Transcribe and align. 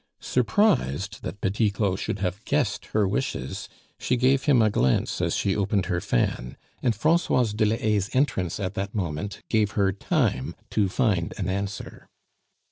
Surprised 0.19 1.21
that 1.21 1.39
Petit 1.41 1.69
Claud 1.69 1.99
should 1.99 2.17
have 2.17 2.43
guessed 2.43 2.87
her 2.87 3.07
wishes, 3.07 3.69
she 3.99 4.17
gave 4.17 4.45
him 4.45 4.59
a 4.59 4.71
glance 4.71 5.21
as 5.21 5.35
she 5.35 5.55
opened 5.55 5.85
her 5.85 6.01
fan, 6.01 6.57
and 6.81 6.95
Francoise 6.95 7.53
de 7.53 7.65
la 7.67 7.75
Haye's 7.75 8.09
entrance 8.15 8.59
at 8.59 8.73
that 8.73 8.95
moment 8.95 9.41
gave 9.47 9.73
her 9.73 9.91
time 9.91 10.55
to 10.71 10.89
find 10.89 11.35
an 11.37 11.47
answer. 11.47 12.07